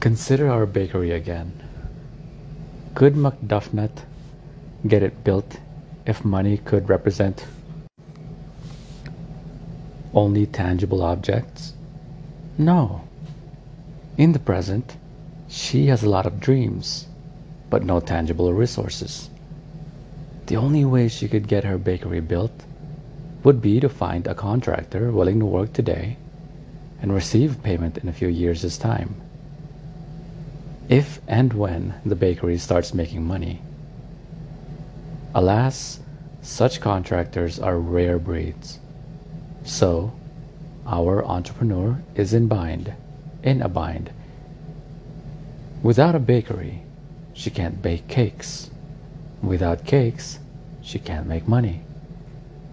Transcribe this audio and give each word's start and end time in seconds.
Consider 0.00 0.48
our 0.48 0.64
bakery 0.64 1.10
again. 1.10 1.52
Could 2.94 3.14
McDoughnut 3.14 4.04
get 4.86 5.02
it 5.02 5.24
built 5.24 5.58
if 6.06 6.24
money 6.24 6.58
could 6.58 6.88
represent 6.88 7.44
only 10.14 10.46
tangible 10.46 11.02
objects? 11.02 11.72
No. 12.56 13.00
In 14.16 14.30
the 14.30 14.38
present, 14.38 14.96
she 15.48 15.86
has 15.86 16.04
a 16.04 16.08
lot 16.08 16.26
of 16.26 16.38
dreams, 16.38 17.08
but 17.68 17.82
no 17.82 17.98
tangible 17.98 18.52
resources. 18.52 19.30
The 20.46 20.56
only 20.56 20.84
way 20.84 21.08
she 21.08 21.26
could 21.26 21.48
get 21.48 21.64
her 21.64 21.76
bakery 21.76 22.20
built 22.20 22.52
would 23.42 23.60
be 23.60 23.80
to 23.80 23.88
find 23.88 24.28
a 24.28 24.34
contractor 24.34 25.10
willing 25.10 25.40
to 25.40 25.46
work 25.46 25.72
today 25.72 26.18
and 27.02 27.12
receive 27.12 27.64
payment 27.64 27.98
in 27.98 28.08
a 28.08 28.12
few 28.12 28.28
years' 28.28 28.78
time. 28.78 29.16
If 30.88 31.20
and 31.28 31.52
when 31.52 31.94
the 32.06 32.16
bakery 32.16 32.56
starts 32.56 32.94
making 32.94 33.22
money. 33.22 33.60
Alas, 35.34 36.00
such 36.40 36.80
contractors 36.80 37.58
are 37.58 37.78
rare 37.78 38.18
breeds. 38.18 38.78
So, 39.64 40.12
our 40.86 41.22
entrepreneur 41.26 42.00
is 42.14 42.32
in 42.32 42.48
bind, 42.48 42.94
in 43.42 43.60
a 43.60 43.68
bind. 43.68 44.10
Without 45.82 46.14
a 46.14 46.18
bakery, 46.18 46.80
she 47.34 47.50
can't 47.50 47.82
bake 47.82 48.08
cakes. 48.08 48.70
Without 49.42 49.84
cakes, 49.84 50.38
she 50.80 50.98
can't 50.98 51.26
make 51.26 51.46
money. 51.46 51.82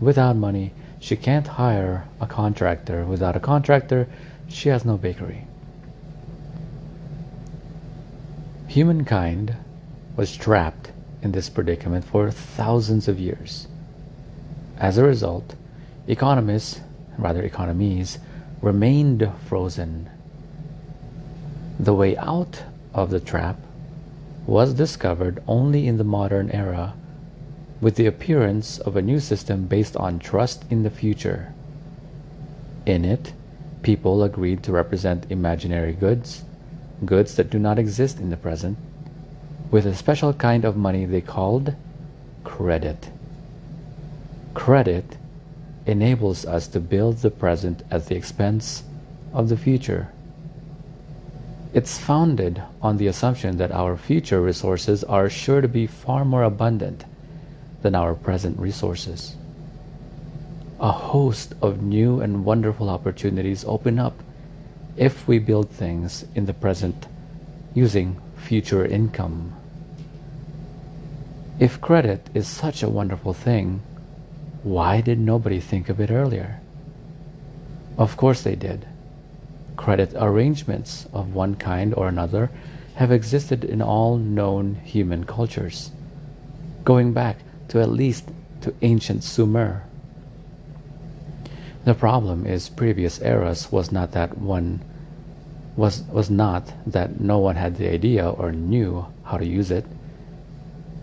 Without 0.00 0.36
money, 0.36 0.72
she 1.00 1.16
can't 1.16 1.48
hire 1.48 2.04
a 2.20 2.28
contractor. 2.28 3.04
Without 3.04 3.34
a 3.34 3.40
contractor, 3.40 4.06
she 4.46 4.68
has 4.68 4.84
no 4.84 4.96
bakery. 4.96 5.48
Humankind 8.66 9.54
was 10.16 10.36
trapped 10.36 10.90
in 11.22 11.32
this 11.32 11.48
predicament 11.48 12.04
for 12.04 12.30
thousands 12.30 13.08
of 13.08 13.20
years. 13.20 13.68
As 14.78 14.98
a 14.98 15.04
result, 15.04 15.54
economists, 16.06 16.80
rather 17.16 17.42
economies, 17.42 18.18
remained 18.60 19.30
frozen. 19.46 20.08
The 21.78 21.94
way 21.94 22.16
out 22.16 22.62
of 22.92 23.10
the 23.10 23.20
trap 23.20 23.58
was 24.46 24.74
discovered 24.74 25.42
only 25.46 25.86
in 25.86 25.96
the 25.96 26.04
modern 26.04 26.50
era 26.50 26.94
with 27.80 27.96
the 27.96 28.06
appearance 28.06 28.78
of 28.78 28.96
a 28.96 29.02
new 29.02 29.20
system 29.20 29.66
based 29.66 29.96
on 29.96 30.18
trust 30.18 30.64
in 30.70 30.82
the 30.82 30.90
future. 30.90 31.52
In 32.86 33.04
it, 33.04 33.32
people 33.82 34.22
agreed 34.22 34.62
to 34.62 34.72
represent 34.72 35.30
imaginary 35.30 35.92
goods, 35.92 36.44
goods 37.04 37.36
that 37.36 37.50
do 37.50 37.58
not 37.58 37.78
exist 37.78 38.18
in 38.18 38.30
the 38.30 38.36
present, 38.36 38.76
with 39.70 39.86
a 39.86 39.94
special 39.94 40.32
kind 40.32 40.64
of 40.64 40.76
money 40.76 41.04
they 41.04 41.20
called 41.20 41.74
credit. 42.44 43.10
Credit 44.54 45.04
enables 45.86 46.46
us 46.46 46.68
to 46.68 46.80
build 46.80 47.18
the 47.18 47.30
present 47.30 47.82
at 47.90 48.06
the 48.06 48.14
expense 48.14 48.82
of 49.32 49.48
the 49.48 49.56
future. 49.56 50.08
It's 51.74 51.98
founded 51.98 52.62
on 52.80 52.96
the 52.96 53.08
assumption 53.08 53.56
that 53.58 53.72
our 53.72 53.96
future 53.96 54.40
resources 54.40 55.02
are 55.02 55.28
sure 55.28 55.60
to 55.60 55.68
be 55.68 55.88
far 55.88 56.24
more 56.24 56.44
abundant 56.44 57.04
than 57.82 57.94
our 57.94 58.14
present 58.14 58.58
resources. 58.58 59.34
A 60.78 60.92
host 60.92 61.54
of 61.60 61.82
new 61.82 62.20
and 62.20 62.44
wonderful 62.44 62.88
opportunities 62.88 63.64
open 63.64 63.98
up 63.98 64.14
if 64.96 65.26
we 65.26 65.38
build 65.38 65.70
things 65.70 66.24
in 66.34 66.46
the 66.46 66.54
present 66.54 67.06
using 67.74 68.20
future 68.36 68.84
income. 68.84 69.52
If 71.58 71.80
credit 71.80 72.28
is 72.34 72.46
such 72.46 72.82
a 72.82 72.88
wonderful 72.88 73.32
thing, 73.32 73.82
why 74.62 75.00
did 75.00 75.18
nobody 75.18 75.60
think 75.60 75.88
of 75.88 76.00
it 76.00 76.10
earlier? 76.10 76.60
Of 77.98 78.16
course 78.16 78.42
they 78.42 78.54
did. 78.54 78.86
Credit 79.76 80.14
arrangements 80.16 81.06
of 81.12 81.34
one 81.34 81.56
kind 81.56 81.94
or 81.94 82.08
another 82.08 82.50
have 82.94 83.10
existed 83.10 83.64
in 83.64 83.82
all 83.82 84.16
known 84.16 84.76
human 84.84 85.24
cultures, 85.24 85.90
going 86.84 87.12
back 87.12 87.38
to 87.68 87.80
at 87.80 87.90
least 87.90 88.28
to 88.60 88.74
ancient 88.82 89.24
Sumer. 89.24 89.82
The 91.84 91.94
problem 91.94 92.46
is 92.46 92.68
previous 92.68 93.20
eras 93.20 93.70
was 93.70 93.92
not 93.92 94.12
that 94.12 94.38
one 94.38 94.80
was 95.76 96.02
was 96.04 96.30
not 96.30 96.72
that 96.86 97.20
no 97.20 97.38
one 97.38 97.56
had 97.56 97.76
the 97.76 97.90
idea 97.92 98.28
or 98.28 98.52
knew 98.52 99.04
how 99.24 99.36
to 99.38 99.46
use 99.46 99.70
it. 99.70 99.84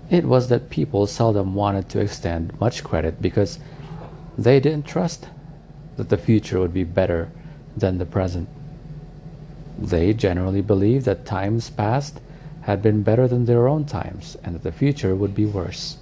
It 0.09 0.25
was 0.25 0.49
that 0.49 0.69
people 0.69 1.07
seldom 1.07 1.55
wanted 1.55 1.89
to 1.89 1.99
extend 1.99 2.59
much 2.59 2.83
credit 2.83 3.21
because 3.21 3.59
they 4.37 4.59
didn't 4.59 4.85
trust 4.85 5.27
that 5.97 6.09
the 6.09 6.17
future 6.17 6.59
would 6.59 6.73
be 6.73 6.83
better 6.83 7.29
than 7.75 7.97
the 7.97 8.05
present. 8.05 8.47
They 9.77 10.13
generally 10.13 10.61
believed 10.61 11.05
that 11.05 11.25
times 11.25 11.69
past 11.69 12.19
had 12.61 12.81
been 12.81 13.03
better 13.03 13.27
than 13.27 13.45
their 13.45 13.67
own 13.67 13.85
times 13.85 14.37
and 14.43 14.55
that 14.55 14.63
the 14.63 14.71
future 14.71 15.15
would 15.15 15.35
be 15.35 15.45
worse 15.45 15.97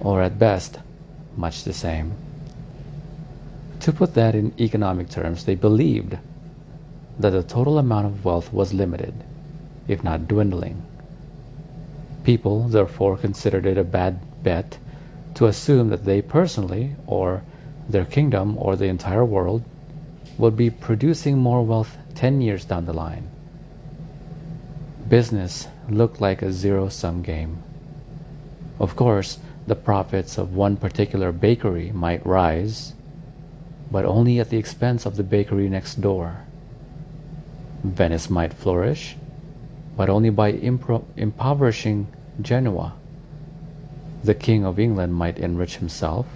or 0.00 0.22
at 0.22 0.38
best, 0.38 0.78
much 1.36 1.64
the 1.64 1.72
same. 1.72 2.12
To 3.80 3.92
put 3.92 4.14
that 4.14 4.34
in 4.34 4.52
economic 4.60 5.08
terms, 5.08 5.44
they 5.44 5.54
believed 5.54 6.18
that 7.18 7.30
the 7.30 7.42
total 7.42 7.78
amount 7.78 8.06
of 8.06 8.24
wealth 8.24 8.52
was 8.52 8.74
limited, 8.74 9.14
if 9.86 10.02
not 10.02 10.26
dwindling. 10.26 10.82
People 12.24 12.68
therefore 12.68 13.16
considered 13.16 13.66
it 13.66 13.78
a 13.78 13.84
bad 13.84 14.18
bet 14.42 14.78
to 15.34 15.46
assume 15.46 15.88
that 15.90 16.04
they 16.04 16.22
personally, 16.22 16.96
or 17.06 17.42
their 17.88 18.04
kingdom, 18.04 18.56
or 18.58 18.76
the 18.76 18.86
entire 18.86 19.24
world, 19.24 19.62
would 20.38 20.56
be 20.56 20.70
producing 20.70 21.38
more 21.38 21.64
wealth 21.64 21.96
10 22.14 22.40
years 22.40 22.64
down 22.64 22.86
the 22.86 22.92
line. 22.92 23.28
Business 25.08 25.68
looked 25.88 26.20
like 26.20 26.42
a 26.42 26.52
zero-sum 26.52 27.22
game. 27.22 27.62
Of 28.80 28.96
course, 28.96 29.38
the 29.66 29.76
profits 29.76 30.38
of 30.38 30.54
one 30.54 30.76
particular 30.76 31.30
bakery 31.30 31.92
might 31.92 32.26
rise, 32.26 32.94
but 33.90 34.04
only 34.04 34.40
at 34.40 34.50
the 34.50 34.56
expense 34.56 35.06
of 35.06 35.16
the 35.16 35.22
bakery 35.22 35.68
next 35.68 36.00
door. 36.00 36.43
Venice 37.84 38.30
might 38.30 38.54
flourish, 38.54 39.14
but 39.94 40.08
only 40.08 40.30
by 40.30 40.48
impoverishing 40.48 42.06
Genoa. 42.40 42.94
The 44.22 44.34
King 44.34 44.64
of 44.64 44.78
England 44.78 45.14
might 45.14 45.38
enrich 45.38 45.76
himself, 45.76 46.26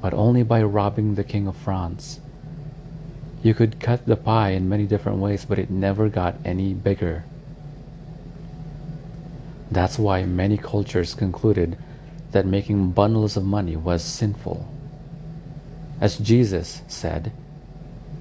but 0.00 0.14
only 0.14 0.42
by 0.42 0.62
robbing 0.62 1.16
the 1.16 1.22
King 1.22 1.46
of 1.46 1.54
France. 1.54 2.18
You 3.42 3.52
could 3.52 3.78
cut 3.78 4.06
the 4.06 4.16
pie 4.16 4.52
in 4.52 4.70
many 4.70 4.86
different 4.86 5.18
ways, 5.18 5.44
but 5.44 5.58
it 5.58 5.70
never 5.70 6.08
got 6.08 6.36
any 6.46 6.72
bigger. 6.72 7.24
That's 9.70 9.98
why 9.98 10.24
many 10.24 10.56
cultures 10.56 11.12
concluded 11.12 11.76
that 12.32 12.46
making 12.46 12.92
bundles 12.92 13.36
of 13.36 13.44
money 13.44 13.76
was 13.76 14.02
sinful. 14.02 14.66
As 16.00 16.16
Jesus 16.16 16.80
said, 16.88 17.32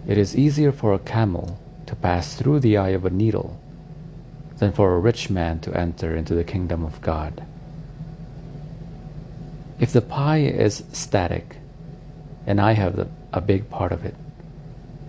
it 0.05 0.17
is 0.17 0.35
easier 0.35 0.73
for 0.73 0.93
a 0.93 0.99
camel 0.99 1.57
to 1.88 1.95
pass 1.95 2.35
through 2.35 2.59
the 2.59 2.77
eye 2.77 2.89
of 2.89 3.05
a 3.05 3.09
needle 3.09 3.59
than 4.57 4.71
for 4.71 4.95
a 4.95 4.99
rich 4.99 5.29
man 5.29 5.59
to 5.59 5.77
enter 5.77 6.16
into 6.16 6.35
the 6.35 6.44
kingdom 6.44 6.85
of 6.85 7.01
God. 7.01 7.44
If 9.79 9.91
the 9.91 10.01
pie 10.01 10.41
is 10.41 10.83
static 10.94 11.57
and 12.45 12.61
I 12.61 12.73
have 12.73 12.95
the, 12.95 13.07
a 13.31 13.41
big 13.41 13.69
part 13.69 13.91
of 13.91 14.05
it, 14.05 14.16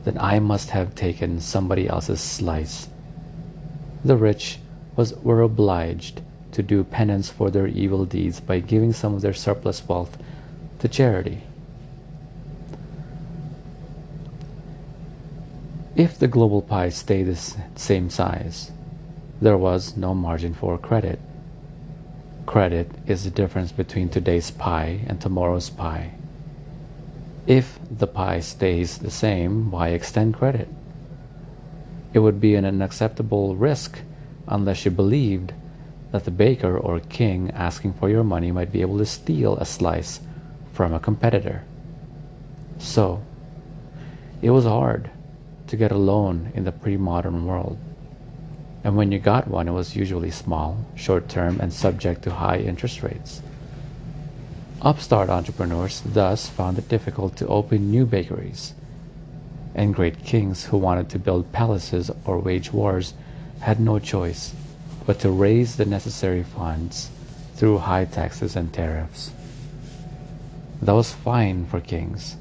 then 0.05 0.19
I 0.19 0.39
must 0.39 0.71
have 0.71 0.95
taken 0.95 1.41
somebody 1.41 1.89
else's 1.89 2.21
slice. 2.21 2.89
The 4.05 4.17
rich 4.17 4.59
was, 4.97 5.15
were 5.15 5.43
obliged 5.43 6.21
to 6.53 6.63
do 6.63 6.85
penance 6.85 7.31
for 7.31 7.51
their 7.51 7.67
evil 7.67 8.05
deeds 8.05 8.41
by 8.41 8.61
giving 8.61 8.93
some 8.93 9.15
of 9.15 9.23
their 9.23 9.33
surplus 9.33 9.87
wealth 9.87 10.17
to 10.81 10.89
charity. 10.89 11.43
If 15.97 16.19
the 16.19 16.27
global 16.27 16.61
pie 16.61 16.89
stayed 16.89 17.29
the 17.29 17.37
same 17.77 18.11
size, 18.11 18.73
there 19.41 19.57
was 19.57 19.97
no 19.97 20.13
margin 20.13 20.53
for 20.53 20.77
credit. 20.77 21.21
Credit 22.47 22.91
is 23.07 23.23
the 23.23 23.31
difference 23.31 23.71
between 23.71 24.09
today's 24.09 24.51
pie 24.51 25.03
and 25.07 25.21
tomorrow's 25.21 25.71
pie. 25.71 26.11
If 27.47 27.79
the 27.89 28.09
pie 28.09 28.41
stays 28.41 28.99
the 28.99 29.11
same, 29.11 29.71
why 29.71 29.91
extend 29.91 30.35
credit? 30.35 30.67
It 32.13 32.19
would 32.19 32.41
be 32.41 32.57
an 32.57 32.65
unacceptable 32.65 33.55
risk 33.55 34.01
unless 34.49 34.85
you 34.85 34.91
believed 34.91 35.53
that 36.11 36.25
the 36.25 36.33
baker 36.33 36.77
or 36.77 36.99
king 36.99 37.53
asking 37.53 37.93
for 37.93 38.09
your 38.09 38.25
money 38.25 38.51
might 38.51 38.73
be 38.73 38.81
able 38.81 38.99
to 38.99 39.07
steal 39.07 39.59
a 39.59 39.65
slice 39.65 40.19
from 40.73 40.93
a 40.93 40.99
competitor. 40.99 41.63
So, 42.79 43.23
it 44.43 44.51
was 44.51 44.65
hard 44.65 45.09
to 45.67 45.77
get 45.77 45.93
a 45.93 45.97
loan 45.97 46.53
in 46.55 46.65
the 46.65 46.73
pre-modern 46.73 47.47
world. 47.47 47.79
and 48.85 48.97
when 48.97 49.11
you 49.11 49.19
got 49.19 49.49
one, 49.49 49.67
it 49.67 49.73
was 49.73 49.97
usually 49.97 50.31
small, 50.31 50.77
short 50.95 51.27
term, 51.29 51.59
and 51.59 51.73
subject 51.73 52.23
to 52.23 52.31
high 52.31 52.59
interest 52.59 53.03
rates. 53.03 53.41
Upstart 54.83 55.31
entrepreneurs 55.31 56.03
thus 56.05 56.49
found 56.51 56.77
it 56.77 56.89
difficult 56.91 57.35
to 57.37 57.47
open 57.47 57.91
new 57.91 58.05
bakeries, 58.05 58.75
and 59.75 59.95
great 59.95 60.23
kings 60.23 60.67
who 60.67 60.77
wanted 60.77 61.09
to 61.09 61.19
build 61.19 61.51
palaces 61.51 62.11
or 62.27 62.39
wage 62.39 62.71
wars 62.73 63.15
had 63.61 63.81
no 63.81 63.99
choice 63.99 64.55
but 65.07 65.19
to 65.21 65.31
raise 65.31 65.77
the 65.77 65.87
necessary 65.87 66.43
funds 66.43 67.11
through 67.57 67.79
high 67.79 68.05
taxes 68.05 68.57
and 68.57 68.73
tariffs. 68.73 69.33
That 70.83 70.93
was 70.93 71.13
fine 71.13 71.65
for 71.65 71.81
kings, 71.81 72.37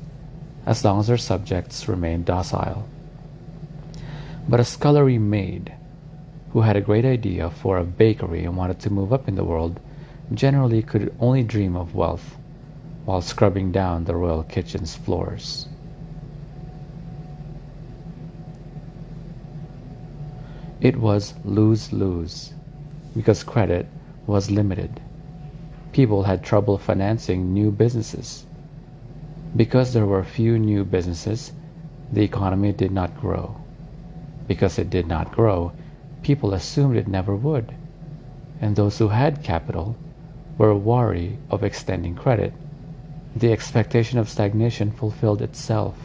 as 0.66 0.84
long 0.84 1.00
as 1.00 1.08
their 1.08 1.18
subjects 1.18 1.88
remained 1.88 2.26
docile. 2.26 2.86
But 4.48 4.60
a 4.60 4.66
scullery 4.66 5.18
maid 5.18 5.74
who 6.52 6.62
had 6.62 6.76
a 6.76 6.82
great 6.82 7.06
idea 7.06 7.50
for 7.50 7.78
a 7.78 7.84
bakery 7.84 8.44
and 8.44 8.58
wanted 8.58 8.80
to 8.82 8.94
move 8.94 9.14
up 9.14 9.28
in 9.28 9.36
the 9.36 9.44
world 9.44 9.80
generally 10.34 10.82
could 10.82 11.16
only 11.20 11.44
dream 11.44 11.76
of 11.76 11.96
wealth 11.96 12.38
while 13.06 13.22
scrubbing 13.22 13.72
down 13.72 14.04
the 14.04 14.16
royal 14.16 14.44
kitchen's 14.44 14.96
floors. 14.96 15.68
It 20.82 20.98
was 20.98 21.34
lose-lose 21.46 22.54
because 23.16 23.44
credit 23.44 23.88
was 24.28 24.52
limited. 24.52 25.00
People 25.94 26.24
had 26.24 26.44
trouble 26.44 26.78
financing 26.78 27.54
new 27.54 27.72
businesses. 27.72 28.46
Because 29.56 29.94
there 29.94 30.06
were 30.06 30.24
few 30.24 30.60
new 30.60 30.84
businesses, 30.84 31.54
the 32.12 32.24
economy 32.24 32.74
did 32.74 32.92
not 32.92 33.20
grow. 33.20 33.63
Because 34.48 34.78
it 34.78 34.90
did 34.90 35.08
not 35.08 35.32
grow, 35.32 35.72
people 36.22 36.54
assumed 36.54 36.98
it 36.98 37.08
never 37.08 37.36
would. 37.36 37.74
And 38.62 38.76
those 38.76 38.98
who 38.98 39.10
had 39.10 39.44
capital 39.44 39.96
were 40.58 40.76
wary 40.76 41.38
of 41.50 41.64
extending 41.64 42.16
credit. 42.16 42.54
The 43.36 43.52
expectation 43.52 44.20
of 44.20 44.30
stagnation 44.30 44.92
fulfilled 44.92 45.42
itself. 45.42 45.98